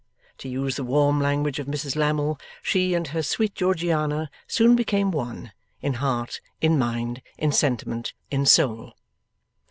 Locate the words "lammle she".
1.95-2.95